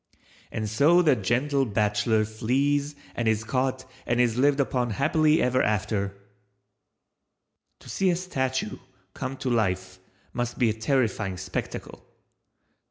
[0.51, 5.61] And so the gentle bachelor flees and is caught and is lived upon happily ever
[5.61, 6.15] after⸺
[7.81, 8.79] To see a statue
[9.13, 9.99] come to life
[10.33, 12.03] must be a terrifying spectacle.